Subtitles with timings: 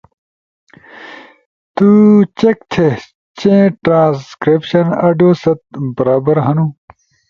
[1.75, 1.89] تو
[2.39, 2.89] چیک تھے
[3.39, 3.53] چی
[3.83, 5.59] ٹرانسکریپشن آڈیو ست
[5.97, 6.65] برابر ہنو